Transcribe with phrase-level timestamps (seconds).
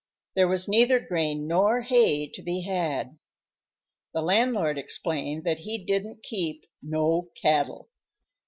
[0.35, 3.19] There was neither grain nor hay to be had.
[4.15, 7.87] The landlord explained that he didn't keep "no cattle."